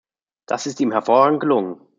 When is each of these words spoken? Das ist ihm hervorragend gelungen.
Das 0.47 0.65
ist 0.65 0.79
ihm 0.79 0.91
hervorragend 0.91 1.41
gelungen. 1.41 1.79